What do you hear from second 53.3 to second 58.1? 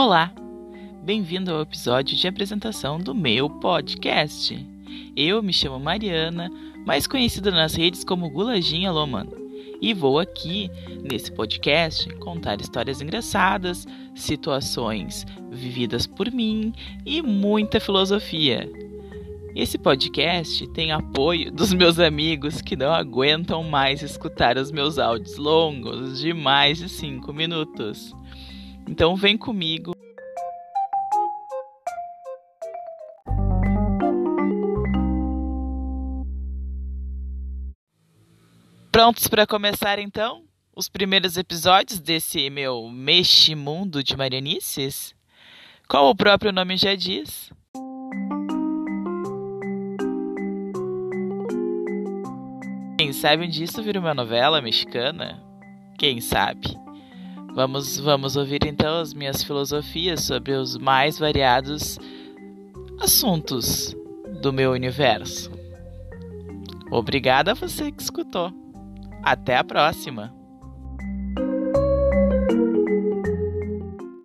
um disso vira uma novela mexicana? Quem sabe? Vamos,